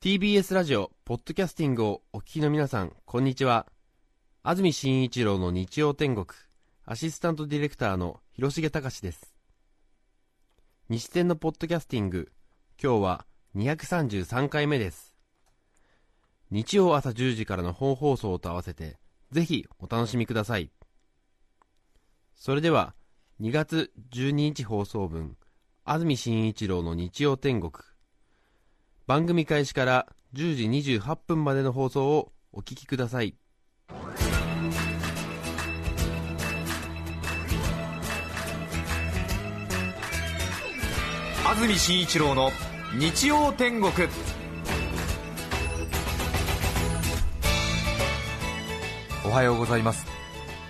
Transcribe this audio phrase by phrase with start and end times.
[0.00, 3.66] TBS ラジオ、ポッドキャスティングをお聞きの皆さん、こんにちは。
[4.44, 6.26] 安住紳一郎の日曜天国、
[6.84, 9.34] アシスタントディレクターの広重隆です。
[10.88, 12.30] 西天のポッドキャスティング、
[12.80, 13.26] 今日は
[13.56, 15.16] 233回目です。
[16.52, 19.00] 日曜朝10時からの本放送と合わせて、
[19.32, 20.70] ぜひお楽しみください。
[22.36, 22.94] それでは、
[23.40, 25.36] 2月12日放送分、
[25.82, 27.72] 安住紳一郎の日曜天国、
[29.08, 33.34] 番組開始から10時28分までの放送をお聞きください。
[41.46, 42.50] 安住紳一郎の
[42.98, 43.92] 日曜天国。
[49.24, 50.06] おはようございます。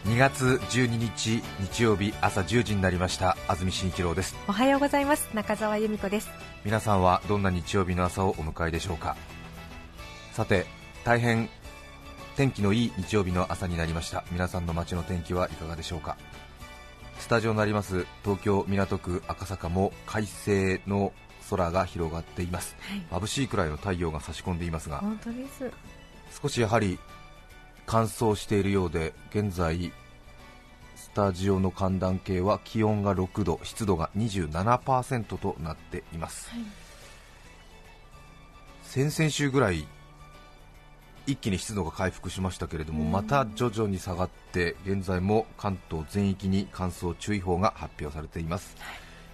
[0.04, 3.36] 2月12日日曜日朝10時になりました。
[3.48, 4.36] 安住紳一郎です。
[4.46, 5.28] おはようございます。
[5.34, 6.30] 中澤由美子です
[6.64, 9.16] 皆さんはどんな日曜日の朝をお迎えでしょうか？
[10.32, 10.66] さて
[11.04, 11.48] 大変
[12.36, 14.24] 天気のいい日曜日の朝になりました。
[14.30, 16.16] 皆さんの街の天気はいかがでしょうか？
[17.18, 21.12] スタジオになります東京港区赤坂も快晴の
[21.50, 22.76] 空が広がっています、
[23.10, 25.70] 眩しいくらいの太陽が差し込んでいますが本当です。
[26.42, 26.98] 少しやはり
[27.86, 29.90] 乾燥しているようで現在
[31.10, 36.50] スタジオの寒暖計は気温が6度湿度が27%となっています、
[38.84, 39.88] 先々週ぐらい
[41.26, 48.76] 一気に湿度が回復しましたけれどもまた徐々に下がって現在も関東全域に乾燥注意報が発表されています、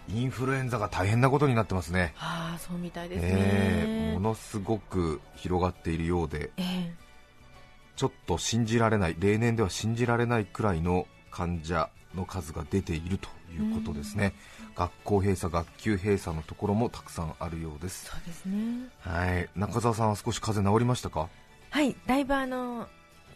[0.09, 2.15] インフルエンザが大変なことになってますね。
[2.19, 6.95] ああそうみたいですね、ええものすごく広がっているようでええ。
[7.97, 14.35] ちょっと信じられない例年では信じられないくらいの患者の数が出ているということですね、
[14.77, 18.05] 学校閉鎖、学級閉鎖のところもたくさんあるようです。
[18.05, 18.89] そうですね。
[19.01, 19.49] はい。
[19.57, 21.29] 中澤さんは少し風邪治りましたか？
[21.71, 21.97] はい。
[22.07, 22.87] だいぶあの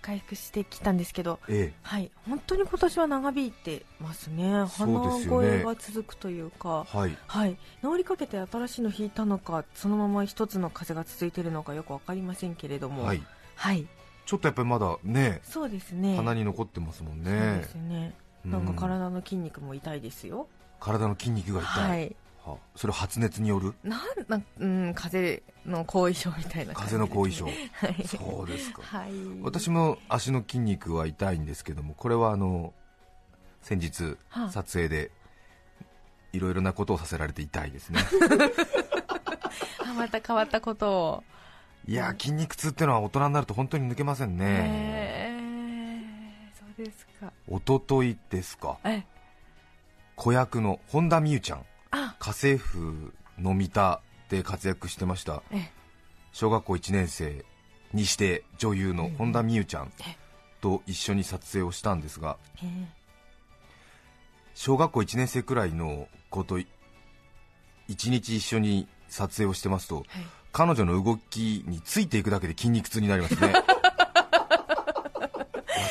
[0.01, 1.41] 回復してきたんですけど。
[1.49, 2.13] えはい。
[2.29, 4.65] 本当に今年は長引いてますね。
[4.65, 6.87] 鼻声が続くというか。
[6.95, 7.19] えはい。
[7.27, 7.57] はい。
[7.83, 13.03] 治りかけて新しいの引いたのかそのまま一つの風が続いているのかよくわかりませんけれども。
[13.03, 13.23] はい。
[13.57, 13.89] はい
[14.29, 16.15] ちょっとやっぱりまだねそうですね。
[16.15, 18.15] 鼻に残ってますもんそうねですね。
[18.45, 18.51] うん。
[18.51, 20.49] なんか体の筋肉も痛いですよ。
[20.81, 22.17] 体の筋肉が痛い、はい。
[22.45, 23.73] はそれは発熱による？
[23.83, 27.47] なんなんうん風邪の後遺症みたいな感じ風邪の後遺症。
[27.73, 28.07] はい。
[28.07, 28.83] そうですか。
[28.83, 29.13] はい。
[29.41, 32.75] 私も足の筋肉は痛いんですけどもこれはあの
[33.63, 34.51] 先日はあ。
[34.51, 35.11] 撮影で
[36.35, 38.01] いろいろなことをさせられて痛いですね。
[39.89, 41.25] あまた変わったことを
[41.87, 45.53] いやー筋肉痛ってのは大人になると本当に抜けませんね。
[46.59, 47.33] そうですか。
[47.49, 48.79] 一昨日ですか。
[48.85, 49.05] え
[50.17, 51.65] 子役の本田望結ちゃん。
[51.91, 52.17] あ。
[52.19, 55.43] 家政婦の三田で活躍してました。
[55.51, 55.71] え
[56.33, 57.45] 小学校1年生
[57.95, 60.17] にして女優の本田望結ちゃんえ
[60.61, 62.37] と一緒に撮影をしたんですが。
[64.55, 66.67] 小学校1年生くらいの子とい
[67.87, 70.05] 一日一緒に撮影をしてますと、はい
[70.53, 73.53] 彼女の動きについていくだけで筋肉痛になりますね。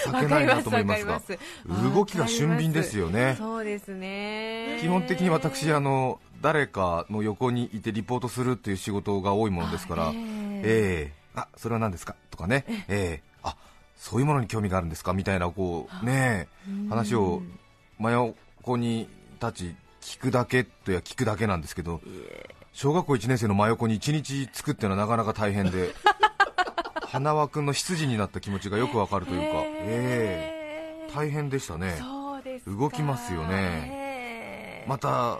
[0.05, 1.21] 情けないなと思いますが。
[1.93, 3.35] 動きが俊敏ですよね。
[3.37, 4.77] そうですね。
[4.81, 10.21] 基本的に私あの誰かの横にいてリポートするっていう仕事が多いものですからあええ。
[10.63, 12.15] えあそれは何ですか？
[12.31, 12.65] とかね。
[12.87, 13.23] ええ。
[13.43, 13.55] あ
[13.95, 15.13] そういうものに興味があるんですか？
[15.13, 16.89] みたいなこうねうん。
[16.89, 17.41] 話を
[17.99, 19.09] 真横に
[19.41, 22.01] 立ち聞くだけとや聞くだけなんですけど
[22.77, 25.95] 小学校1年生の真横に1日つくっていうのはなかなか大変で
[27.09, 31.11] 花輪君の執事になった気持ちがよくわかるというか、ええへえ。
[31.11, 31.99] 大変でしたね。
[32.67, 33.55] 動きますよね。
[33.55, 35.39] へえまた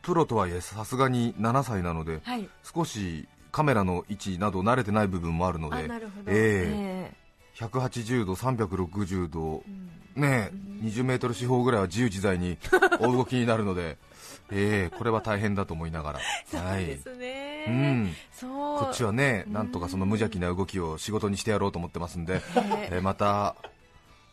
[0.00, 2.48] プロとはいえさすがに7歳なのではい。
[2.62, 5.92] 少しカメラの位置など慣れてない部分もあるのあでええ。
[6.26, 7.12] え
[7.54, 9.62] 180度、360度、
[10.16, 12.56] えねえ、20メートル四方ぐらいは自由自在に
[12.98, 13.98] お動きになるので、
[14.52, 18.78] ええこれは大変だと思いながら、 そうはいですね、うん、そう。
[18.80, 22.42] こっちはね、なんとかその無邪気な動きを仕事にしてやろうと思ってますんで、
[22.90, 23.56] えーまた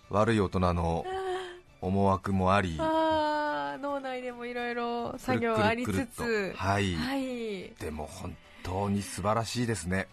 [0.10, 1.06] 悪い大人の
[1.82, 6.52] 思惑もありあー脳内でもいろいろ作業ありつつ。
[6.52, 6.58] と。
[6.58, 7.74] はい、はい。
[7.80, 10.08] でも本当に素晴らしいですね。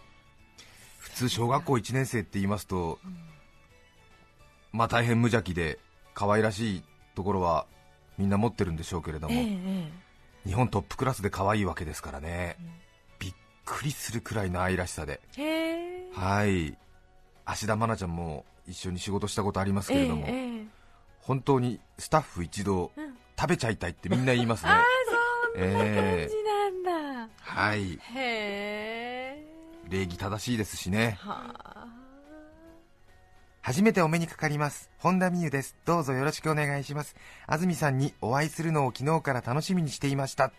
[0.99, 2.99] 普通小学校1年生って言いますと、
[4.71, 5.79] まあ大変無邪気で
[6.13, 6.83] 可愛らしい
[7.15, 7.65] ところは
[8.17, 10.07] みんな持ってるんでしょうけれども、えええ
[10.45, 12.55] 日本トップクラスで可愛いわけですからね、
[13.19, 13.33] びっ
[13.65, 15.19] くりするくらいの愛らしさで。
[16.13, 16.77] はい。
[17.45, 20.63] 芦田愛菜ちゃんも一緒に仕事したことありますけれども、え
[21.19, 23.17] 本当にスタッフ一同、うん。
[23.39, 24.71] 食べちゃいたいってみんな言いますね。
[24.71, 24.83] ああ
[25.53, 26.27] そんな感え。
[26.27, 27.99] えじなんだ、はい。
[29.89, 31.17] 礼儀正しいですしね。
[31.19, 31.96] はあ
[33.67, 34.89] 初めてお目にかかります。
[34.97, 35.75] 本田美優です。
[35.83, 37.17] どうぞよろしくお願いします。
[37.47, 40.53] 安住さんにお会いするのを昨日から楽しみにしていました。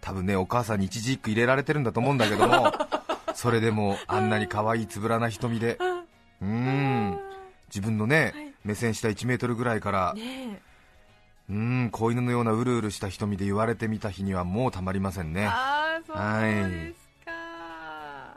[0.00, 2.72] 多分ねお母さんに一字一句入れられてるんだと思うんだけども
[3.36, 5.76] それでもあんなに可愛いつぶらな瞳で。
[6.40, 7.20] うーん。
[7.66, 8.54] 自分のね、はい。
[8.64, 10.58] 目線下1メートルぐらいからね
[11.50, 15.46] うーん子犬のようなうるうるした瞳で言われてみた日にはもうたまりませんえね。
[15.48, 17.30] ああそうはいですか。
[17.30, 18.36] は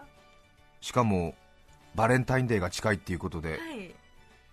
[0.82, 1.34] しかも
[1.96, 3.96] バレンタインデーが近いっていうことでい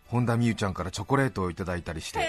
[0.08, 2.20] 本田美優ちゃんからチョコレートをいただいたりして。
[2.20, 2.26] へえ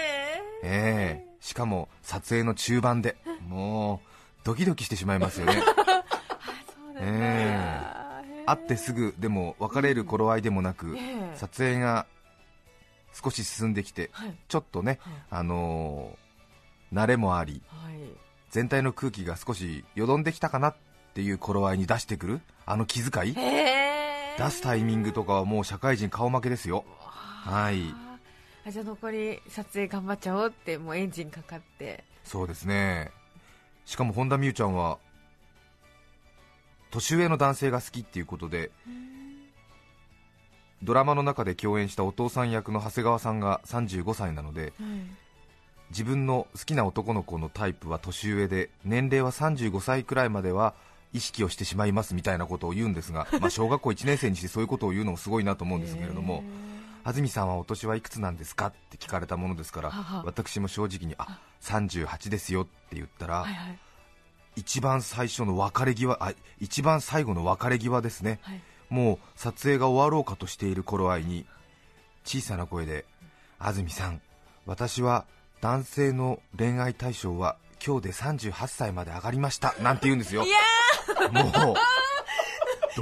[0.62, 1.36] ええ。
[1.40, 4.08] しかも撮影の中盤でもう
[4.44, 5.62] ドキドキしてしまいますよね。
[6.98, 7.60] え
[8.46, 11.36] 会ってすぐでも別れる頃合いでもなくええ。
[11.36, 12.06] 撮影が
[13.12, 14.34] 少し進んできてはい。
[14.48, 15.12] ちょっとねはい。
[15.30, 16.26] あのー
[16.94, 17.94] 慣れもありはい。
[18.50, 20.76] 全体の空気が少しよどんできたかなっ
[21.14, 26.84] ていう頃合いに出してくるあの気遣い出すタイミングとかはもう社会人顔負けですよ
[27.46, 27.94] はい。
[28.66, 32.04] あじゃあ残り撮影頑張っちゃおうってもうエンジンかかって。
[32.24, 33.12] そうですね。
[33.84, 34.98] しかも本田美優ちゃんは
[36.90, 38.70] 年上の男性が好きっていうことで
[40.82, 44.72] ドラマの中で共演したお父さん役の長谷川さんが35歳なので
[45.90, 50.74] 自分の好きな男の子のタイプは年上で年齢は35歳くらいまでは
[51.12, 56.42] 意識をしてしまいますみたいなことを言うんですが、まあ、小学校1年生にしてそういうことを言うのもすごいなと思うんですけれども
[57.06, 58.66] 安住さんはお年はいくつなんですか？
[58.66, 60.22] って聞かれたものですからはは。
[60.26, 63.78] 私も正直にあ38ですよって言ったら、はいはい。
[64.56, 68.40] 一番最初の別れ際あ一番最後の別れ際ですね。
[68.42, 68.60] はい。
[68.88, 71.46] もう撮影が終わろうかとしている頃合いに
[72.24, 73.04] 小さな声で
[73.60, 74.20] 「安住さん
[74.64, 75.26] 私は
[75.60, 80.44] 男性の恋愛対象は今日で38歳まで上がりました」なんて言うんですよ。
[80.44, 80.58] いや
[81.32, 81.52] もう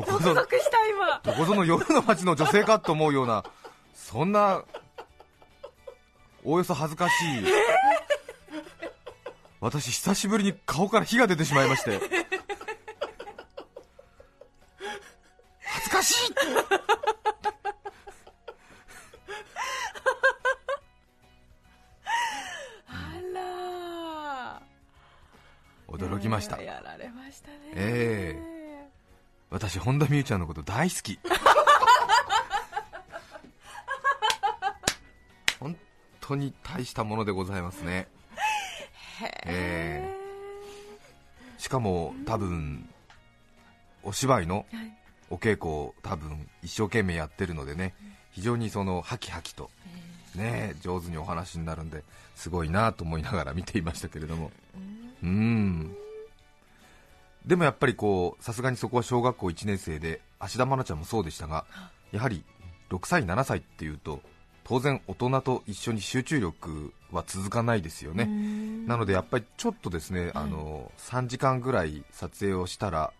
[1.23, 3.45] どこぞの夜の街の女性かと思うような
[4.14, 4.62] そんな
[6.44, 7.16] おおよそ恥ずかしい。
[9.61, 11.99] 私久しぶりに顔から火が出てしまいまして。
[15.64, 16.34] 恥ずかしい。
[22.87, 24.62] あら。
[25.88, 26.62] 驚きました。
[26.62, 27.56] やられましたね。
[27.75, 28.38] え
[29.50, 31.19] 私本田美優ちゃんのこと大好き
[36.26, 38.09] 当に大したものでございますね。
[39.47, 40.15] ええ。
[41.59, 42.88] しかも多分
[44.03, 44.94] お芝居のはい。
[45.31, 47.94] お稽古を多分一生懸命やってるのでね
[48.31, 49.71] 非常にそのハキハキと
[50.37, 52.05] ね上手にお話になるんで
[52.37, 54.50] すごいなと思いながら見ていましたけれども。
[55.22, 55.96] うん。
[57.46, 61.65] でもやっぱりこうさすがにそこは小学校1年生で芦田愛菜ちゃんもそうでしたが
[62.13, 62.44] やはり
[62.91, 64.20] 6歳7歳っていうと
[64.65, 68.27] 当然大人と一緒に集中力は続かないですよね。
[68.87, 73.13] なのでやっぱりちょっとですね、あの3時間ぐらい撮影をしたら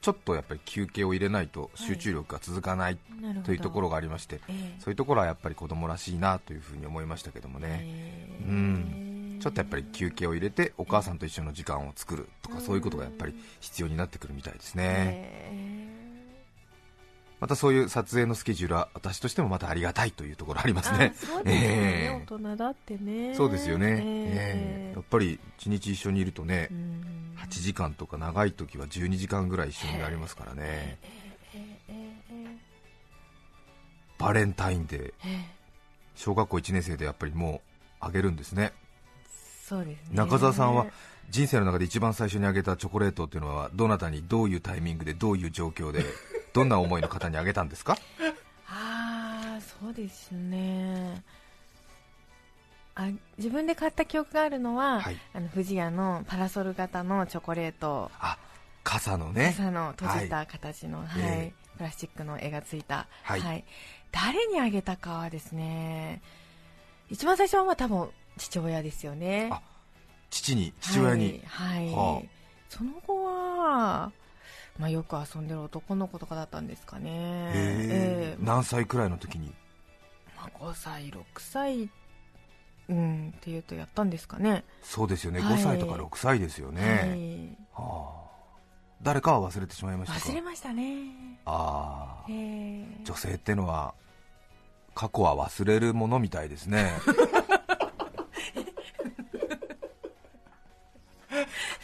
[0.00, 3.46] ちょっとやっぱり休憩を入れないと集中力が続かないなるほど。
[3.46, 4.80] というところがありまして、ええ。
[4.80, 8.44] そういうところはやっぱり子供らしいなというふうに思いましたけどもね、ええ。
[8.48, 9.38] うん。
[9.42, 15.81] ちょっとやっぱり休憩を入れてお母さんと一緒の時間を作るとかそういうことがやっぱり必要になってくるみたいですね、え
[17.42, 23.34] またそういう撮影のスケジュールは私としてもまたありがたいというところありますあねそうです大人だってね。
[23.34, 23.96] そうですよね、ええ。
[23.96, 24.92] ええ。
[24.94, 27.34] やっぱり一日一緒にいるとね、うん。
[27.38, 31.00] 8時間とか長い時は12時間ぐらい一緒になりますからね。
[34.18, 35.50] バレンタインデーええ。
[36.14, 37.60] 小学校1年生でやっぱりもう
[37.98, 38.72] あげるんですね。
[39.66, 40.10] そうですね。
[40.12, 40.86] 中澤さんは
[41.28, 46.04] 人生の中で一番最初にあげたチョコレートっていうのはどなたにどういうタイミングでどういう状況で
[46.52, 47.96] どんな思いの方にあげたんですか？
[48.68, 51.22] ああそうですね。
[52.94, 55.16] あ自分で買った記憶があるのは、はい。
[55.32, 58.10] あの富士屋のパラソル型のチョコレート。
[58.20, 58.36] あ
[58.84, 59.54] 傘のね。
[59.56, 61.08] 傘の閉じた形の、はい。
[61.18, 61.62] ええ。
[61.78, 63.64] プラスチックの絵がついた、はい。
[64.10, 66.20] 誰にあげたかはですね
[67.08, 69.48] 一番最初はまあ多分父親ですよね。
[69.50, 69.62] あ
[70.28, 71.94] 父に父親に、はい、はい。
[71.94, 72.26] はあ。
[72.68, 74.12] その後は、
[74.78, 77.10] まあ、よく遊んでる男の子とかだったんですかね。
[77.10, 78.36] へえええ。
[78.40, 79.54] 何歳くらいの時に？
[80.36, 81.90] まあ、5歳6歳
[82.88, 84.64] うんっていうとやったんですかね。
[84.82, 85.56] そうですよね、はい。
[85.56, 88.22] 5歳とか6歳ですよね、はあ。
[89.02, 91.38] 誰かは忘れてしまいました忘れましたね。
[91.44, 92.26] ああ。
[92.28, 93.94] 女性ってのは
[94.94, 96.92] 過去は忘れるものみたいですね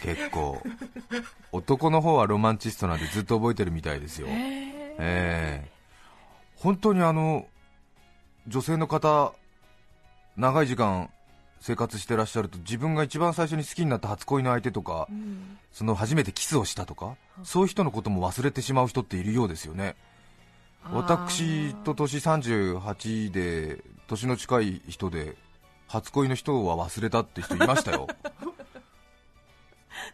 [0.03, 0.63] 結構。
[1.53, 4.29] 男の方はロマンチストなんでずっと覚えてるみたいですよ。
[4.29, 5.71] へえええ。
[6.57, 7.47] 本当にあの
[8.47, 9.33] 女性の方
[10.37, 11.11] 長い時間
[11.61, 15.59] 生活してらっしゃると自分が一番最初に好きになった初恋の相手とかうん。
[15.73, 19.97] その初めてキスをしたとかそういう人のことも忘れてしまう人っているようですよね。
[20.93, 25.37] 私と年38で年の近い人で
[25.87, 28.07] 初恋の人は忘れたって人いましたよ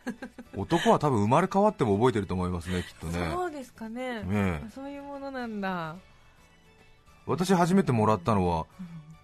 [0.57, 3.31] 男は多分生まれ変わっても覚えてると思いますねきっとね。
[3.33, 4.23] そうですかね。
[4.23, 4.71] ねえ。
[4.75, 5.97] そういうものなんだ。
[7.27, 8.67] 私初めてもらったのは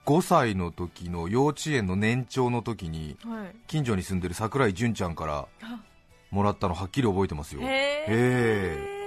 [0.07, 3.57] 5歳の時の幼稚園の年長の時にはい。
[3.67, 5.81] 近所に住んでる桜井純ちゃんからあ。
[6.31, 7.61] もらったのはっきり覚えてますよ。
[7.63, 9.00] へええ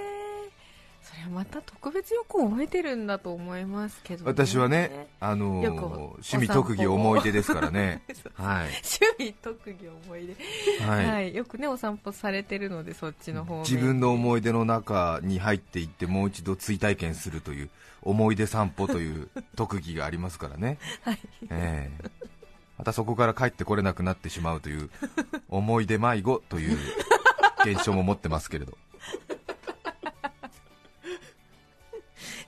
[1.04, 8.02] それはまた特別よく覚えてるんだと思いますけど、私はね、あのー趣味特技思い出ですからね。
[8.34, 10.84] はい、趣味特技思い出。
[10.84, 11.06] はい。
[11.06, 13.62] はい、よくねお散歩されてるのでそっちの方面。
[13.64, 17.70] 自分の思い出の中に入っていってもう一度追体験するという
[18.00, 21.18] 思い出散歩という特技がありますからね、 はい。
[21.50, 22.10] ええ。
[22.78, 24.90] またそこから帰ってこれなくなってしまうという
[25.48, 26.78] 思い出迷子という
[27.64, 28.76] 現象も持ってますけれど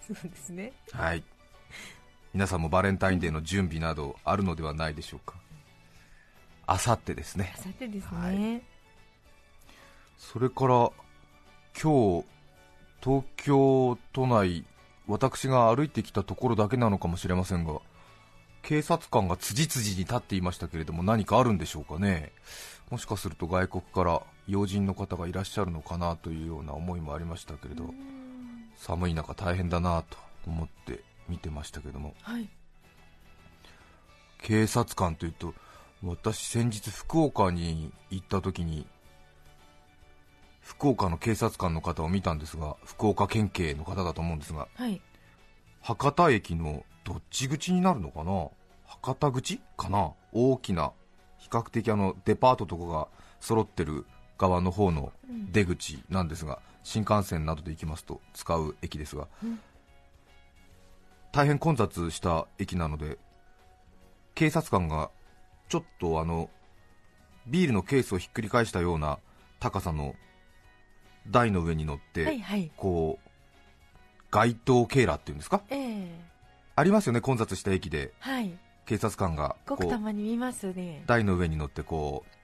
[0.07, 0.73] そうですね。
[0.93, 1.25] はい。
[2.33, 5.35] 皆さんもバレンタインデーの準備などあるのではないでしょうか。
[6.67, 7.55] あさってですね。
[7.57, 8.63] さてですね、はい。
[10.19, 10.91] それから
[11.81, 12.25] 今日
[13.03, 14.65] 東京都内
[15.07, 17.81] 私が歩いてきたところだけなのかもしれませんが
[18.63, 22.33] 警察官が辻々に立っていましたけれども何かあるんでしょうかね。
[22.91, 27.93] もしかすると外国から要人の方がいらっしゃるのかなというような思いもありましたけれど
[28.77, 30.17] 寒い中大変だなと
[30.47, 32.15] 思って見てましたけども。
[32.23, 32.49] はい。
[34.43, 35.55] 警察官というと
[36.05, 38.87] 私先日福岡に行った時に
[40.61, 45.01] 福岡の警察官の方を見たんですが福岡県警の方だと思うんですがはい。
[45.81, 48.49] 博多駅のどっち口になるのかな？
[48.85, 50.13] 博多口かな？
[50.33, 50.93] 大きな
[51.39, 53.09] 比較的あのデパートとかが
[53.41, 54.05] 揃ってる
[54.39, 55.13] 側の方の
[55.53, 59.59] 出口なんですが新幹線などで行きますと使う駅ですが、うん。
[61.33, 63.19] 大変混雑した駅なので
[64.35, 65.11] 警察官が
[65.69, 66.49] ちょっとあの
[67.47, 69.19] ビールのケースをひっくり返したような
[69.61, 70.15] 高さの
[71.29, 72.71] 台の上に乗って、はいはい。
[72.77, 73.29] こう
[74.31, 75.63] 街頭警らっていうんですか？
[75.71, 76.21] ええ。
[76.75, 78.13] ありますよね混雑した駅で。
[78.21, 78.53] はい。
[78.85, 81.03] 警察官がごくこうたまに見ますね。
[81.07, 82.36] 台の上に乗ってこう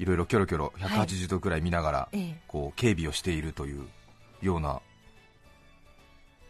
[0.00, 2.40] いろいろキョロキョロ180度くらい見ながら、ええ。
[2.48, 3.86] こう警備をしているという
[4.40, 4.80] ような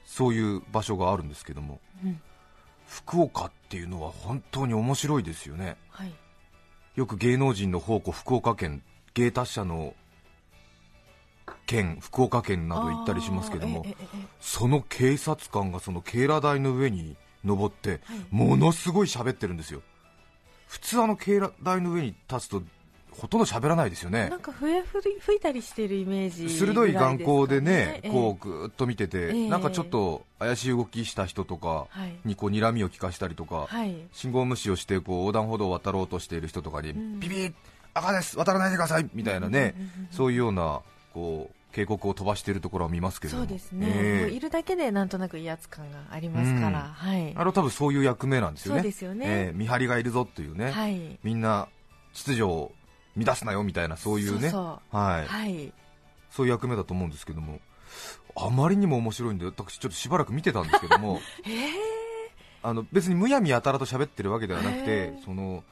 [0.07, 2.21] そういう場所があるんですけどもうん。
[2.87, 5.77] 福岡っていうのは本当に面白いですよね。
[5.91, 6.13] はい。
[6.95, 8.83] よく芸能人の宝庫福岡県
[9.15, 9.95] 芸達者の
[11.67, 14.27] 県福岡県など行ったりしますけどもえええええ。
[14.41, 18.01] その警察官がその警ら台の上に登ってはい。
[18.31, 19.83] ものすごい喋ってるんですよ。
[20.69, 22.63] 普通あの警ら台の上に立つと
[23.13, 24.29] ほとんど喋らないですよね。
[24.29, 29.49] なんか笛吹い吹いたりしてるイメージ鋭い眼光でねこうぐーっと見てて、ええ。
[29.49, 32.17] なんかちょっと怪しい動きした人とかはい。
[32.25, 33.97] にこう睨みを利かしたりとか、はい。
[34.13, 37.21] 信号無視をしてこう横断歩道を渡ろうとしている人とかに、うん。
[37.21, 37.53] ビビッ
[37.95, 39.75] 赤です渡らないでくださいみたいなね、
[40.11, 40.81] そういうような
[41.13, 43.45] こう警告を飛ばしているところを見ますけれども。
[43.45, 44.27] そうですね、ええ。
[44.27, 46.85] もういるだけでなんとなく威圧感がありますから、うん。
[46.93, 47.35] はい。
[47.35, 48.81] あれは多分そういう役目なんですよね。
[48.81, 49.25] そうですよね。
[49.27, 51.19] ええ見張りがいるぞっていうね、はい。
[51.23, 51.69] みんな
[52.13, 52.73] 秩序を
[53.25, 54.51] 乱すなよみたいなそういうね。
[54.51, 55.73] そうはい、
[56.43, 57.61] ういう役目だと思うんですけども。
[58.37, 61.21] あまりにも面白いんで私ちょっとしばらく見てたんですけども。
[61.45, 62.01] ええ
[62.63, 65.65] あの別にむやみやたらと喋ってるわけではなくてその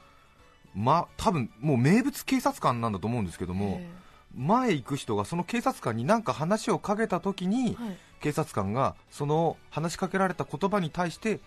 [0.75, 3.91] ま多分もう名物警察官なんだと思うんですけども、え
[4.35, 7.99] 前行く人がその警察官に何か話をかけた時に、えはい。
[8.21, 11.41] 警察官がその話しかけられた言葉に対して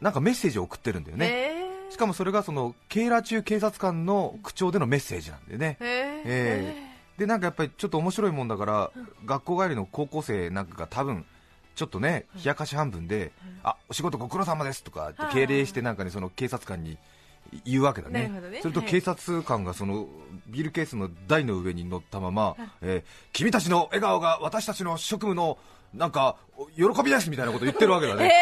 [0.00, 1.53] なんかメッセージを送ってるんだよね、ええ
[1.90, 5.76] しかもそれがその警ら中警察官の口調でのメッセージなんでね。
[5.80, 6.94] ええ。
[7.18, 8.90] でなんかやっぱりちょっと面白いもんだから、
[9.24, 11.24] 学校帰りの高校生なんかが多分
[11.76, 16.98] ちょっとね冷やかし半分で、あお仕事ご苦労様ですとか敬礼してなんかねその警察官に
[17.64, 18.28] 言うわけだね。
[18.28, 18.60] ね。
[18.62, 18.88] それとはい。
[18.90, 20.08] 警察官がその
[20.48, 25.58] ビールケースの台の上に乗ったまま、えー君たちの笑顔が私たちの職務の
[25.92, 26.36] なんか
[26.76, 28.32] 喜びですみたいなこと言ってるわけだね。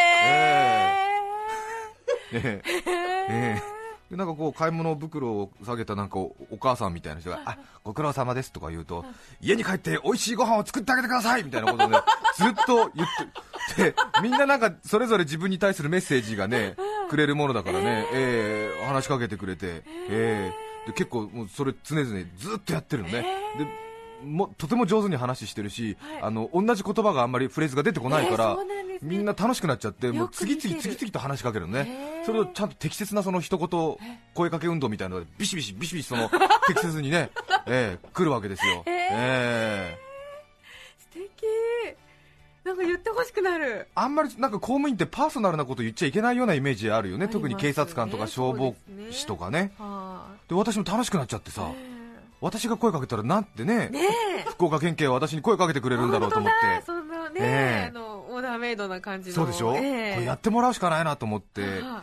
[2.32, 2.40] えー。
[2.44, 3.60] えー え。
[3.78, 9.06] ーでなんかこう買い物袋を下げたなんかおお母さんみたいな人が、あご苦労様ですとか言うと、
[9.40, 11.98] 家に帰って美味しいご飯を作ってあげてくださいみたいなことをね、
[12.36, 13.08] ずっと言っ
[13.74, 16.76] て、でみんななんかそれぞれ自分に対するメッセージがね、
[17.08, 23.22] くれるものだからね、えー話しかけてくれて、えーで結構もうそれ常々ずっとやってるのね。
[23.56, 23.66] で
[24.24, 32.24] もとても上手に話してるし、あの同じ言葉があんまりフレーズが出てこないから、えーねみんな楽しくなっちゃって、もう次々次々と話しかけるのね、へー。
[32.24, 33.96] それをちゃんと適切なその一言
[34.34, 36.30] 声かけ運動みたいなのでビシビシビシビシその
[36.68, 37.30] 適切にね、
[37.66, 38.84] えー来るわけですよ。
[38.86, 40.12] えー
[41.00, 41.42] 素敵。
[42.64, 43.88] なんか言ってほしくなる。
[43.94, 47.32] あんまりなんか公務員ってパーソナルなこと言っちゃいけないようなイメージあるよね、ね。
[47.32, 48.76] 特に警察官とか消防
[49.10, 51.91] 士とかね、はで私も楽しくなっちゃってさ、い
[52.42, 53.90] 私が声かけたらなんてね、
[54.50, 56.84] 福岡県警は私に声かけてくれるんだろうと思って。
[56.84, 57.88] そのね、ええ。
[57.88, 59.34] あのオーダーメイドな感じの。
[59.34, 60.14] そうでしょ、ええ。
[60.14, 62.02] これやってもらうしかないなと思って、は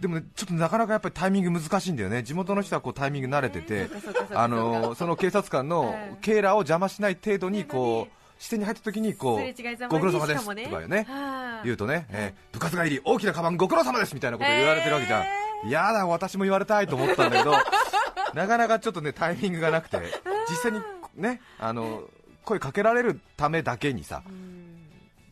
[0.00, 3.88] でもね、ちょっとなかなかやっぱりタイミング難しいんだよね、地元の人はこうタイミング慣れてて
[4.32, 6.16] あのその警察官のええ。
[6.22, 11.06] ケーラーを邪魔しない程度にこう視線に入った時にこうご苦労様ですとかよね。
[11.08, 15.24] はい言うとね、えー部活帰り大きなカバンご苦労様ですみたいなこと言われてるわけじゃ
[15.66, 17.54] ん、やだ、私も言われたいと思ったんだけど、
[18.36, 19.98] なかなかちょっとねタイミングがなくて、
[20.48, 20.80] 実際に
[21.16, 22.04] ねあの
[22.44, 24.64] 声かけられるためだけにさ、うん。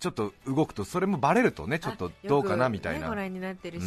[0.01, 3.15] ちょっと動くと、それもバレるとね、ちょっとどうかなみたいな。
[3.15, 3.87] ねになってるし。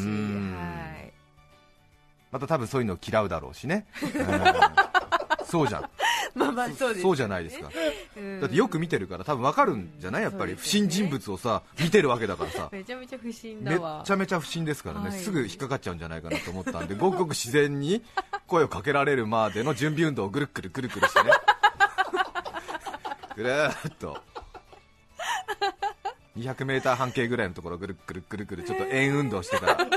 [2.32, 5.46] また多分そういうの嫌うだろうしね、 うん。
[5.46, 5.90] そうじゃん、
[6.38, 7.70] まあまあそうです、そうじゃないですか、
[8.18, 8.42] うん。
[8.42, 14.04] だってよく見てるから、多分わかるんじゃない、やっぱり不審人物をさ見てるわけだからさ、 めちゃめちゃ不審だわ。
[14.06, 15.18] ちゃめちゃ不審ですからね、はい。
[15.18, 18.04] すぐ引っかかっちゃうんじゃないかなと思ったんで、 ごくごく自然に
[18.48, 21.32] 声をかけられるまでの準備運動をぐるっくるくるくるしてね、
[23.38, 24.22] ぐるーっと。
[26.38, 29.90] 200m 半径ぐらいのところをぐるっくるくるくるちょっと円運動してから、はい。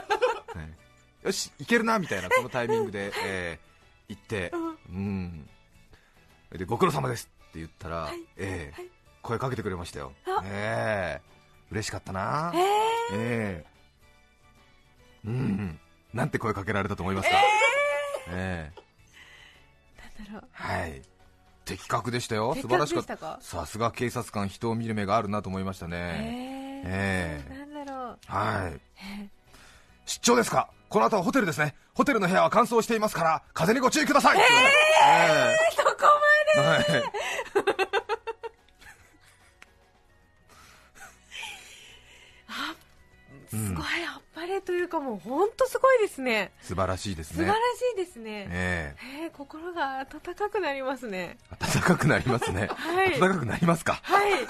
[1.27, 3.69] よし、いけるなみたいなこのタイミングで、えー
[4.09, 4.53] 行って、
[4.91, 5.49] うん、
[6.53, 8.83] でご苦労様ですって言ったら、ええ
[9.23, 10.13] 声かけてくれましたよ、
[10.45, 11.29] ええ。
[11.71, 12.53] 嬉しかったな、
[13.13, 13.67] ええ。
[15.27, 15.79] うん、
[16.15, 17.37] なんて声かけられたと思いますか、
[18.31, 20.21] ええ。
[20.21, 20.49] なんだろう。
[20.53, 21.03] はい、
[21.67, 23.39] 的確でしたよ、的素晴らしかった。
[23.43, 26.83] さすが警察官、人を見る目があるなと思いましたね。
[26.87, 27.59] えええ。
[27.59, 28.19] なんだろう。
[28.27, 28.81] はい。
[30.07, 30.71] 出張ですか？
[30.89, 31.75] この後はホテルですね。
[31.93, 34.39] ホテルの部屋は乾燥していますから、風にご注意ください。
[34.39, 35.57] ええ。
[35.77, 36.09] そこま
[36.57, 36.85] はい。
[43.51, 46.53] ですごいあっぱれというかもう本当すごいですね。
[46.61, 47.55] 素晴らしいですね素晴ら。
[47.55, 47.59] し
[47.95, 48.47] いですね。
[48.51, 51.39] ええー心が温かくなりますね。
[51.53, 52.69] え暖かくなりますね。
[52.75, 54.01] はい暖かくなりますか。
[54.03, 54.47] はい。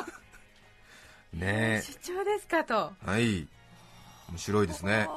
[1.36, 2.92] ね出張ですかと。
[3.06, 3.10] え。
[3.10, 3.48] はい。
[4.30, 5.08] 面白いですね。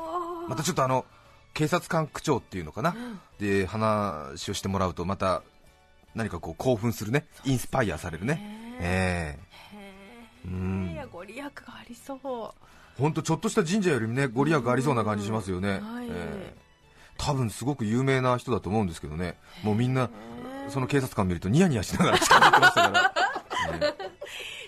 [0.48, 1.06] またちょっとあの、
[1.54, 2.96] 警察官区長っていうのかな。
[3.40, 5.44] で、話をしてもらうと、また
[6.16, 7.26] 何かこう興奮するね。
[7.46, 8.78] インスパイアされるね。
[8.80, 9.38] え
[9.74, 9.76] え。
[9.76, 10.52] へー。
[10.52, 10.92] うん。
[10.92, 13.00] いやご利益がありそう。
[13.02, 16.08] 本当ちょっとした神社よりもねご利益ありそうな感じしますよね、はい。
[16.10, 16.56] ええ。
[17.18, 19.38] 多分すごく有名な人だと思うんですけどね。
[19.64, 20.10] もうみんな
[20.70, 23.14] その警察官見るとニヤニヤしながら近づいてましたから、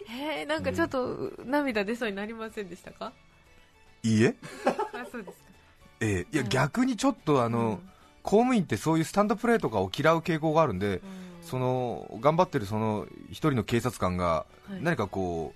[0.10, 0.43] ええ。
[0.43, 3.13] ー、なんかちょっと涙出そうになりませんでしたか、
[4.03, 4.36] えいいえ？
[4.93, 5.43] あそうですか。
[6.01, 6.36] ええ。
[6.36, 7.79] いや逆にちょっとあの、
[8.21, 11.01] 公務員ってそういうスタンドプレーとかを嫌う傾向があるんで、
[11.45, 14.82] その頑張ってるその一人の警察官がはい。
[14.82, 15.53] 何かこ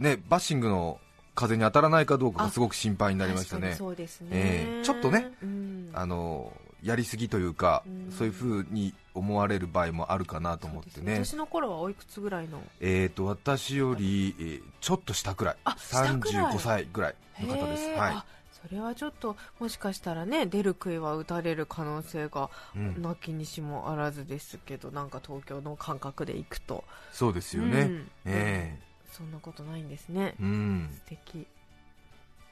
[0.00, 0.98] う、ね、バッシングの
[1.34, 3.74] 風に当たらないかどうかがすごく心配になりましたね。
[3.74, 4.84] そうですね、ええ。
[4.84, 5.90] ちょっとねうん。
[5.94, 8.12] あのやりすぎというか、うん。
[8.12, 12.60] そういう風に思われる場合もあるかなと思ってね、年の頃はおいくつぐらいの？
[12.80, 16.52] えー、と私より、えーちょっと下くらい、あ下くらい。
[16.52, 18.24] 35歳ぐらいの方です、はい
[18.62, 23.02] それはちょっともしかしたらね出る杭は打たれる可能性がうん。
[23.02, 26.84] なきにしもあらずですけど、なんか東京の感覚で行くと。
[27.12, 28.10] そうですよね、うん。
[28.26, 28.78] え。
[29.12, 30.34] そんなことないんですね。
[30.38, 31.46] え、うん、素敵。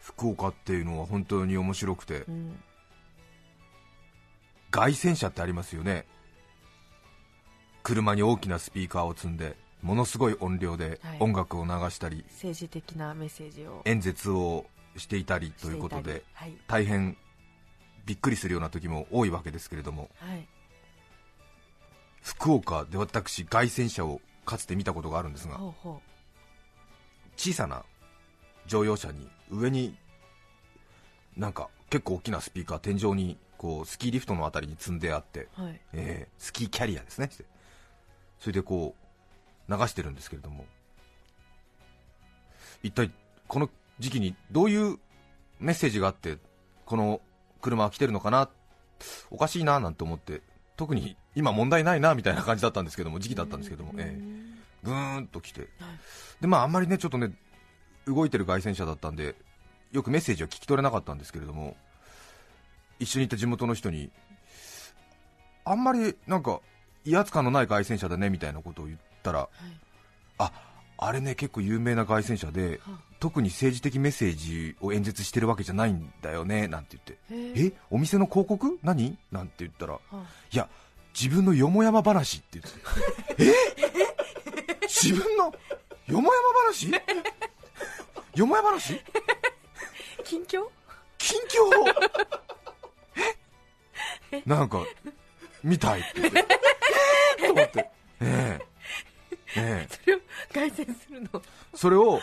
[0.01, 2.59] 福岡っていうのは本当に面白くて、うん。
[4.71, 6.07] 凱旋車ってありますよね、
[7.83, 11.16] 車に大きなスピーカーを積んで、ものすごい音量ではい。
[11.21, 13.83] 音楽を流したり、政治的なメッセージを。
[13.85, 14.66] 演説を
[14.97, 16.57] していたりということで、はい。
[16.67, 17.17] 大変
[18.05, 20.47] びっくりするような時も多いわけですけれども、はい。
[22.23, 26.03] 福岡で私、凱旋車をかつて見たことがあるんですが、ほうほ
[27.37, 27.85] 小さな
[28.67, 29.97] 乗用車に上に
[31.37, 35.81] なんか結構大きなスピーカー天井にこうスキーリフトのあたりに積んであって、はい。
[35.93, 37.31] えースキーキャリアですね。
[38.39, 38.95] それでこ
[39.69, 40.65] う流してるんですけれども
[42.83, 43.11] 一体
[43.49, 44.99] この時期にどういう
[45.59, 46.39] メッセージがあって
[46.85, 47.21] この
[47.61, 48.49] 車は来てるのかな
[49.31, 50.43] おかしいななんて思って
[50.77, 54.47] 特に今問題ないなみたいな感じだったんですけども時期だったんですけども、ええ。
[54.83, 55.69] ぐーんと来て、
[56.41, 57.33] でまああんまりねちょっとね
[58.07, 59.35] 動いてる外線車だったんで
[59.93, 61.77] よくメッセージは聞き取れなかったんですけれども
[62.99, 64.11] 一緒にいた地元の人に
[65.65, 66.61] あんまりなんか
[67.05, 69.49] 威圧感のない外線車だねみたいなことを言ったら、
[70.39, 70.53] あ
[70.99, 77.61] あれね結構有名な外線車で、は特に政治的メッセージを演説してるわけじゃないんだよねなんて言って。
[77.63, 77.73] へえ？
[77.91, 78.79] お店の広告？
[78.83, 79.17] 何？
[79.33, 80.01] なんて言ったらは
[80.53, 80.57] い。
[80.57, 80.69] や
[81.19, 82.65] 自分のよもやま話って言っ
[83.37, 83.45] て。
[83.45, 83.55] え？
[84.83, 85.53] 自分の？
[86.07, 86.93] よもやま話？
[88.35, 89.01] よもや話？
[90.25, 90.67] 近況？
[91.17, 91.95] 近況？
[94.33, 94.43] え？
[94.45, 94.85] なんか
[95.65, 96.39] 見たいって言って。
[97.41, 97.45] え？
[97.45, 97.91] ーと思って。
[98.21, 98.67] ええ
[99.57, 99.95] ええ。
[99.95, 100.21] それを
[100.53, 101.42] 凱旋するの。
[101.75, 102.21] それを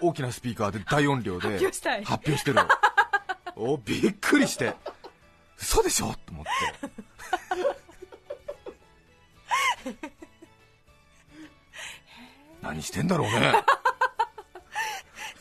[0.00, 2.04] 大きなスピーカーで大音量で発表したい。
[2.04, 2.56] 発表してる。
[2.56, 2.68] の
[3.56, 4.74] おびっくりして。
[5.58, 6.14] 嘘でしょ？
[6.26, 6.50] と思って。
[12.60, 13.54] 何してんだろうね。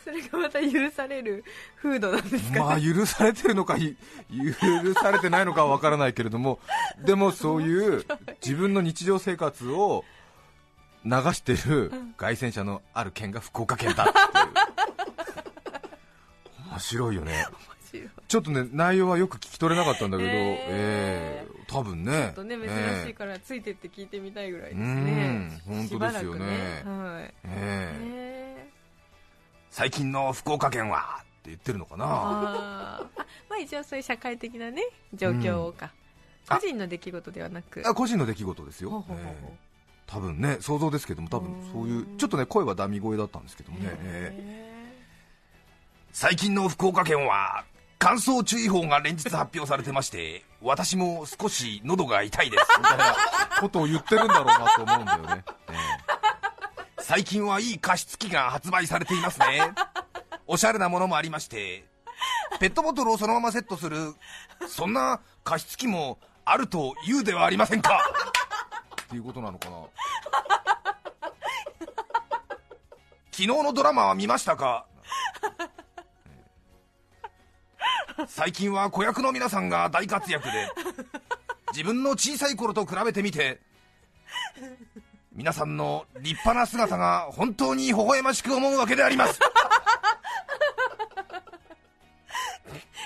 [0.03, 1.43] それがまた許される
[1.81, 3.97] 風土なんですか、まあ許されてるのかい
[4.29, 6.59] 許されてないのかは分からないけれども。
[7.03, 8.05] でもそういう
[8.43, 10.05] 自分の日常生活を
[11.05, 14.45] 流してる外線車のある県が福岡県だっていう。
[16.71, 17.45] 面白いよね。
[18.27, 22.11] ちょっとね内容はよく聞き取れなかったんだけど、へええ多分ね。
[22.11, 25.61] ちょっとね珍しいからついてって聞いてみたいぐらいですうねん。
[25.65, 26.45] 本当ですよね。
[26.45, 26.83] ね。
[26.85, 27.23] はい。
[27.23, 28.65] ええ。
[28.65, 28.71] へ
[29.69, 32.05] 最近の福岡県はって言ってるのかな。
[32.05, 32.09] ー。
[32.09, 33.07] あ
[33.49, 35.91] まあ一応そういう社会的なね状況か、
[36.47, 36.55] あ。
[36.55, 37.83] 個人の出来事ではなく。
[37.85, 39.25] あ個人の出来事ですよ、ほうほうほう
[40.07, 44.35] 多分ね想像ですけども多分そういうちょっとね声はダミ声だったんですけどもね、ええ。
[44.37, 44.75] へ
[46.11, 47.65] 最近の福岡県は
[47.99, 53.15] 乾燥注意報が連日発表されてまして 私も少し喉が痛いですみたいな
[53.59, 56.75] ことを言ってるんだろうなと思うんだよね、ええ。
[56.99, 59.73] 最近はいい加湿器が発売されていますね。
[60.47, 61.85] おしゃれなものもありまして
[62.59, 64.13] ペットボトルをそのままセットする
[64.67, 67.99] そんな加湿器もあると言うではありませんか
[69.15, 69.77] っていうことなのかな。
[73.31, 74.85] 昨日のドラマは見ましたか？
[78.27, 80.69] 最近は子役の皆さんが大活躍で
[81.71, 83.59] 自分の小さい頃と比べてみて
[85.33, 89.39] 皆さんの立派な姿が本当に微笑ましく思うわけであります。
[89.39, 89.45] ー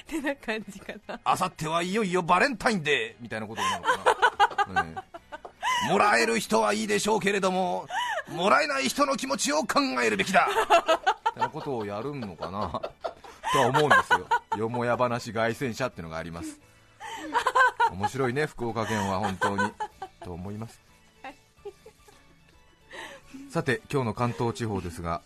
[0.01, 1.19] ってな感じかな。
[1.23, 5.18] あさってはいよいよバレンタインデーみたいなことなのかな、ええ
[5.87, 7.87] もらえる人はいいでしょうけれども
[8.27, 10.47] もらえない人の気持ちを考えるべきだ。
[10.49, 12.81] みたいなことをやるのかな？
[13.51, 14.27] とは思うんですよ。
[14.57, 16.59] よもや話凱旋車っていうのがあります。
[17.91, 19.71] 面白いね福岡県は本当に。
[20.23, 20.79] と思います。
[23.49, 25.21] さて今日の関東地方ですが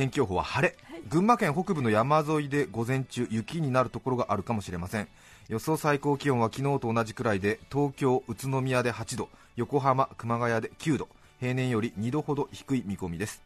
[0.00, 0.74] 天気予報は晴れ、
[1.10, 5.08] 群馬県北部の山沿いで午前中雪になるところがあるかもしれません。
[5.50, 11.06] 予想最高気温は昨日と同じくらいで東京、宇都宮で8度横浜、熊谷で9度
[11.38, 13.42] 平年より2度ほど低い見込みです。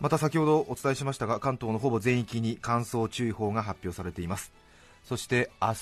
[0.00, 4.52] また先ほどお伝えしましたが関東のほぼ全域に乾燥注意報が発表されています。
[5.04, 5.74] そして明日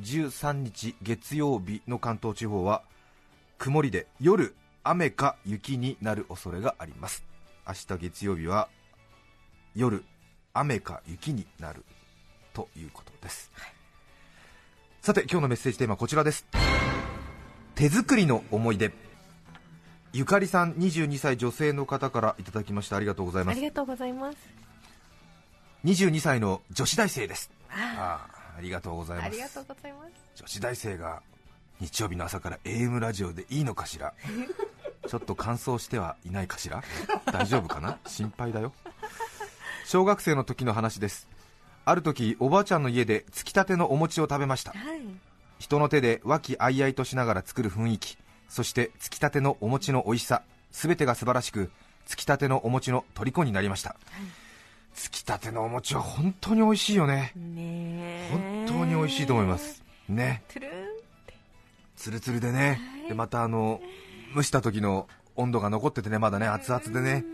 [0.00, 2.82] 13日月曜日の関東地方は
[3.58, 7.22] 曇りで夜雨か雪になる恐れがあります
[7.66, 8.68] 明日月曜日は
[9.74, 10.04] 夜
[10.52, 11.84] 雨か雪になる
[12.52, 13.50] ということです、
[15.00, 16.46] さて今日のメッセージテーマはこちらです。
[17.74, 18.92] 手作りの思い出。
[20.12, 22.96] ゆかりさん22歳女性の方からいただきました。
[22.96, 23.56] ありがとうございます。
[23.56, 24.36] ありがとうございます。
[25.84, 27.50] 22歳の女子大生です。
[27.70, 29.26] あああありがとうございます。
[29.26, 30.10] ありがとうございます。
[30.36, 31.22] 女子大生が
[31.80, 34.14] 日曜日の朝から AM ラジオでいいのかしら
[35.08, 36.82] ちょっと乾燥してはいないかしら？
[37.32, 37.98] 大丈夫かな？
[38.06, 38.72] 心配だよ。
[39.84, 41.28] 小学生の時の話です。
[41.84, 44.70] ある時おばあちゃんの家でつきたてのお餅を食べました。
[44.70, 45.00] はい。
[45.58, 48.16] 人の手で和気あいあいとしながら作る雰囲気。
[48.48, 50.42] そしてつきたてのお餅の美味しさ。
[50.72, 51.70] 全てが素晴らしく
[52.06, 53.94] つきたてのお餅の虜になりました、
[54.94, 57.34] つきたてのお餅は本当に美味しいよね。
[58.30, 59.84] 本当に美味しいと思います。
[60.08, 60.42] ね。
[61.94, 63.82] つるつるでね、でまたあの
[64.34, 67.24] 蒸した時の温度が残っててねまだね熱々でね。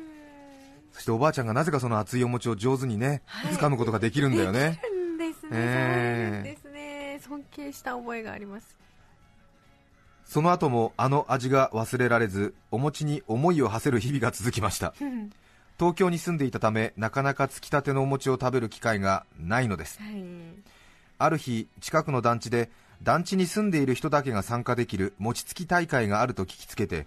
[0.93, 4.81] そしておばあちゃんがなぜかその熱いお餅を上手にね掴むことができるんだよね。
[4.91, 7.21] うんですね、すね。
[7.23, 8.77] 尊敬した覚えがあります。
[10.25, 14.95] その後もあの味が忘れられずお餅に思いを馳せる日々が続きました。
[15.01, 15.31] うん。
[15.79, 19.99] 東京に住んでいたためなかなかつきたてのお餅を食べる機会がないのです。
[20.01, 20.25] はい。
[21.19, 22.71] ある日近くの団地で
[23.03, 27.07] 団地に住んでいる人だけが参加できる餅つき大会があると聞きつけて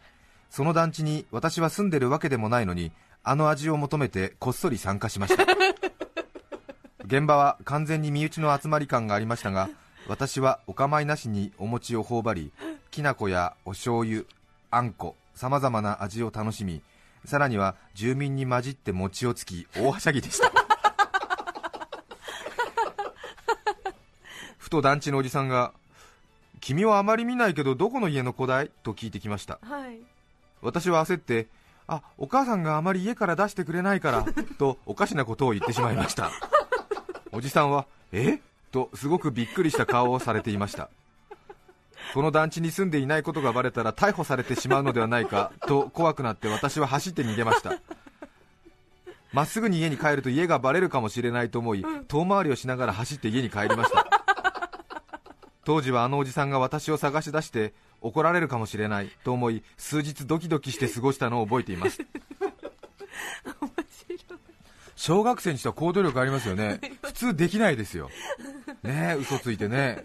[0.49, 2.91] その団地に私は住んでるわけでもないのに
[3.23, 5.45] あの味を求めてこっそり参加しました。
[7.05, 9.69] 現場は完全に身内の集まり感がありましたが
[10.07, 12.53] 私はお構いなしにお餅を頬張り
[12.89, 14.23] きな粉やお醤油
[14.69, 16.81] あんこさまざまな味を楽しみ
[17.25, 20.51] さらには住民に混じって餅をつき大はしゃぎでした。
[24.57, 25.73] ふと団地のおじさんが
[26.61, 29.59] 「君はあまり見ないけどどこの家の子だい?」と聞いてきました。
[29.63, 29.99] はい。
[30.61, 31.47] 私は焦って
[31.87, 34.25] 「あお母さんがあまり家から出してくれないから」
[34.57, 36.31] とおかしなことを言ってしまいました。
[37.31, 38.39] おじさんは「え？
[38.71, 40.89] とすごくびっくりした顔をされていました。
[42.13, 47.73] この団地に住んでいないことがバレたら逮捕されてしまうのではないかと怖くなって私は走って逃げました。
[49.33, 54.05] まっすぐに家に帰ると家がバレるかもしれないと思い遠回りをしながら走って家に帰りました
[55.63, 61.99] 当時はあのおじさんが私を探し出して怒られるかもしれないと思い数日ドキドキして過ごしたのを覚えています。
[64.95, 66.79] 小学生にしては行動力ありますよね。
[67.01, 68.09] 普通できないですよ。
[68.83, 70.03] ねえ嘘ついてね。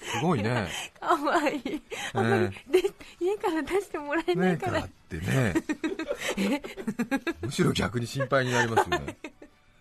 [0.00, 0.68] すごいね。
[1.00, 1.82] かわいい。
[2.12, 2.88] あんまりで
[3.20, 4.80] 家から出してもらえないから。
[4.80, 5.54] ってね。
[7.42, 9.16] むしろ逆に心配になりますよね。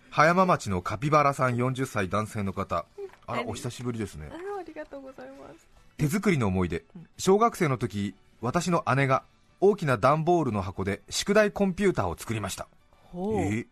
[0.09, 2.85] 葉山町のカピバラさん40歳男性の方。
[3.29, 4.31] あらお久しぶりですね
[5.99, 6.85] 手作りの思い出。
[7.17, 9.23] 小学生の時私の姉が
[9.59, 12.69] 大きな段ボールの箱で宿題コンピューターを作りました。
[13.13, 13.67] えー。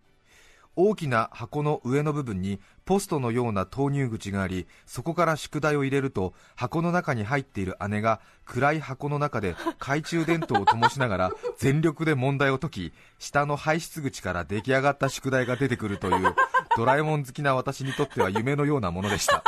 [0.75, 16.35] 大きな箱の上の部分にポストのような投入口がありそこから宿題を入れると箱の中に入っている姉が暗い箱の中で懐中電灯を灯しながら全力で問題を解き下の排出口から出来上がった宿題が出てくるという
[16.75, 19.43] ドラえもん好きな私にとっては夢のようなものでした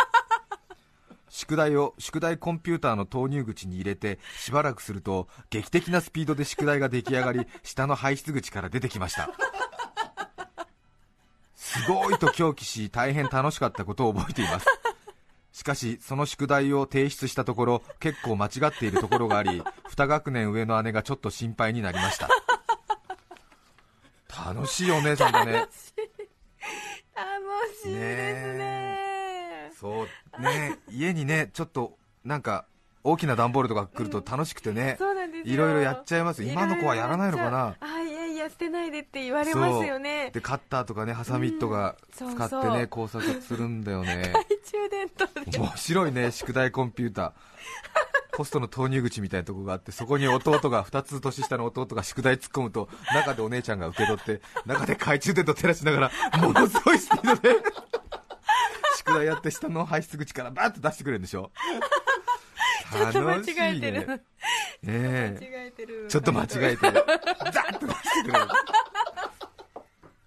[1.30, 9.30] 宿題を宿題コンピューターの投入口に入れてしばらくすると劇的なスピードで宿題が出来上がり 下の排出口から出てきました。
[11.56, 14.66] すごいと狂気し大変楽しかったことを覚えています。
[15.52, 22.30] しかしその宿題を提出したところ結構間違っているところがあり2学年上の姉がちょっと心配になりました。
[24.30, 25.54] 楽しいお姉さんだね。
[25.54, 25.70] 楽
[27.84, 27.94] しい。
[27.94, 28.89] ですね
[29.80, 30.42] そう。
[30.42, 32.66] ね家にねちょっとなんか
[33.04, 34.98] 大きな段ボールとか来ると楽しくてね、
[35.46, 36.44] いろいろやっちゃいます。
[36.44, 37.76] 今の子はやらないのかな。
[37.80, 40.32] あいやいや捨てないでって言われますよね。
[40.34, 44.34] でカッターとかねハサミとかうん使ってね、工作するんだよね。
[44.34, 45.60] 懐中電灯で。
[45.60, 47.32] 面白いね宿題コンピューター。
[48.34, 56.12] ポストの投入口みたいなとこがあってそこに弟が2つ年下の弟が宿題突っ込むと中でお姉ちゃんが受け取って中で懐中電灯照らしながら
[56.42, 57.58] ものすごいスピードで
[59.10, 61.52] 宿題やって下の排出口からバーッと出してくれるんでしょ？
[62.92, 63.42] ちょっと間違
[63.78, 64.08] えてる。
[64.08, 64.22] ねね。
[64.88, 66.06] え間違えてる。
[66.10, 68.48] ちょっと間違えてザッと出してくれる。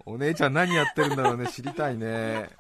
[0.05, 1.47] お姉ちゃん何やってるんだろうね？
[1.49, 2.51] 知りたいね。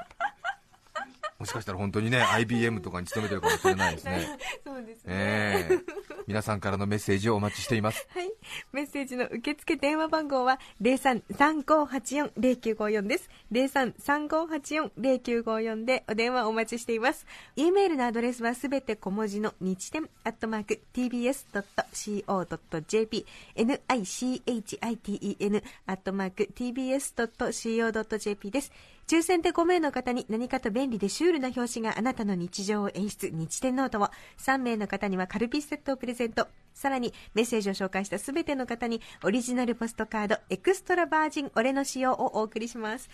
[1.38, 4.38] もしかしたら本当にね IBM とかに勤めてるかもしれないですね。
[4.64, 8.30] そうですね、ええ 皆さんからのメッセージをお待ちしています はい。
[8.72, 13.28] メッセージの受付電話番号は03-3584-0954です。
[13.52, 17.26] 03-3584-0954でお電話お待ちしています。
[17.56, 28.72] e メールのアドレスはすべて小文字の日天アットマーク tbs.co.jp nichiten アットマーク tbs.co.jp です。
[29.06, 34.08] 抽選で5名の方に何かと便利でシュールな表紙があなたの日常を演出日天ノートを。
[34.38, 36.48] 3名の方にはカルピスセットをプレゼント。
[36.72, 43.10] さらにメッセージを紹介したすべての方にオリジナルポストカードエクストラバージン俺の仕様をお送りします。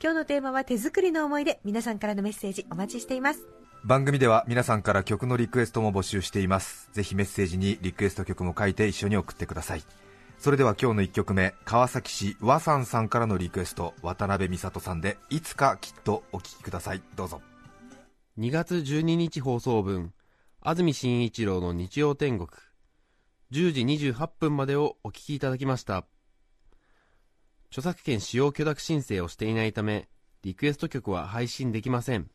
[0.00, 1.60] 今日のテーマは手作りの思い出。
[1.64, 3.46] 皆さんからのメッセージお待ちしています。
[3.84, 6.88] 番組では皆さんから曲のリクエストも募集しています。
[6.92, 9.82] ぜひメッセージにリクエスト曲も書いて一緒に送ってください。
[10.44, 17.02] それでは今日の1曲目川崎市和さんさんからのリクエスト渡辺美里さんでいつかきっとお聴きください。
[17.16, 17.40] どうぞ。
[18.38, 20.12] 2月12日放送分
[20.60, 22.50] 安住紳一郎の日曜天国。
[23.52, 26.04] 10時28分までをお聞きいただきました。
[27.70, 30.10] 著作権使用許諾申請をしていないため
[30.42, 32.28] リクエスト曲は配信できません。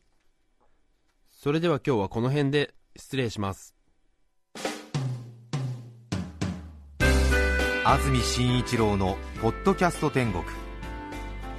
[1.30, 3.79] それでは今日はこの辺で失礼します。
[7.90, 10.44] 安住紳一郎の「ポッドキャスト天国」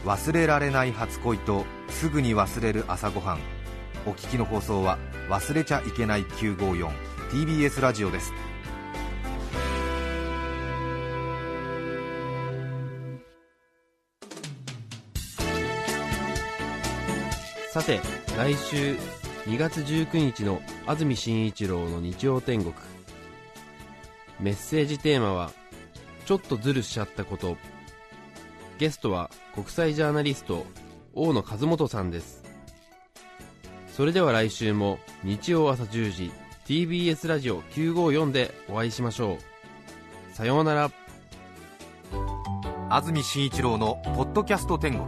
[0.08, 3.40] 忘れられない初恋とすぐに忘れる朝ごはん。
[4.06, 8.32] お聞きの放送は忘れちゃいけない 954TBS ラジオです。
[17.74, 18.00] さて
[18.38, 18.96] 来週
[19.48, 22.74] 2月19日の安住紳一郎の日曜天国。
[24.40, 25.52] メッセージテーマは
[26.26, 27.58] 「ちょっとズルしちゃったこと」
[28.78, 30.66] ゲストは国際ジャーナリスト
[31.14, 32.44] 大野和元さんです。
[33.96, 36.32] それでは来週も日曜朝10時
[36.66, 40.34] TBS ラジオ954でお会いしましょう。
[40.34, 40.92] さようなら。
[42.90, 45.08] 安住紳一郎の「ポッドキャスト天国」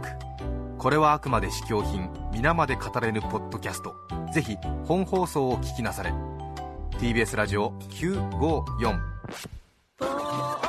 [0.78, 3.94] これはあくまで試供品皆まで語れぬポッドキャスト。
[4.32, 6.12] ぜひ本放送を聞きなされ。
[6.98, 10.63] TBS ラジオ954